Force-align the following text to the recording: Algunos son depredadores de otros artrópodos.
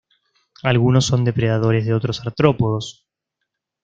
Algunos 0.63 1.05
son 1.05 1.23
depredadores 1.25 1.85
de 1.85 1.93
otros 1.93 2.21
artrópodos. 2.25 3.07